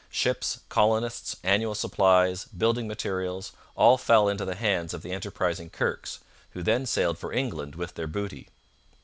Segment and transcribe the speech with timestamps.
[0.09, 6.17] Ships, colonists, annual supplies, building materials all fell into the hands of the enterprising Kirkes,
[6.53, 8.49] who then sailed for England with their booty.